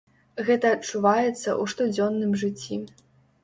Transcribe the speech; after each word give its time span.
Гэта 0.47 0.71
адчуваецца 0.77 1.29
ў 1.33 1.63
штодзённым 1.75 2.31
жыцці. 2.45 2.83